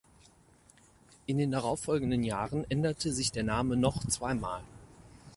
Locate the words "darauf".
1.51-1.81